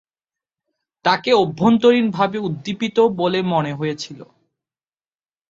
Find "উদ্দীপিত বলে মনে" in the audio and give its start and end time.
2.39-3.71